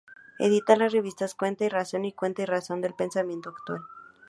Edita 0.39 0.75
las 0.75 0.93
revistas 0.93 1.35
"Cuenta 1.35 1.63
y 1.63 1.69
Razón" 1.69 2.05
y 2.05 2.11
"Cuenta 2.11 2.41
y 2.41 2.45
razón 2.45 2.81
del 2.81 2.95
pensamiento 2.95 3.49
actual. 3.49 3.81